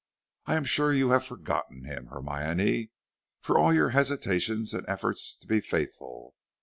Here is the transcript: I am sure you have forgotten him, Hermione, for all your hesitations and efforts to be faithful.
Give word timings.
I 0.47 0.55
am 0.55 0.63
sure 0.63 0.91
you 0.91 1.11
have 1.11 1.25
forgotten 1.27 1.83
him, 1.83 2.07
Hermione, 2.07 2.89
for 3.39 3.59
all 3.59 3.71
your 3.71 3.89
hesitations 3.89 4.73
and 4.73 4.83
efforts 4.89 5.35
to 5.35 5.45
be 5.45 5.61
faithful. 5.61 6.33